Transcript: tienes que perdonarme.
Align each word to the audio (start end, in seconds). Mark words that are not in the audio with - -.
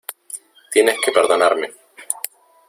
tienes 0.71 0.97
que 0.99 1.11
perdonarme. 1.11 1.73